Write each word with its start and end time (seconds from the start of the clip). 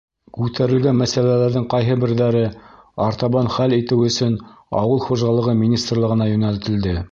Күтәрелгән 0.35 0.95
мәсьәләләрҙең 1.01 1.67
ҡайһы 1.73 1.97
берҙәре 2.03 2.41
артабан 3.09 3.51
хәл 3.57 3.77
итеү 3.79 4.09
өсөн 4.09 4.35
Ауыл 4.83 5.07
хужалығы 5.07 5.57
министрлығына 5.63 6.31
йүнәлтелде. 6.35 6.99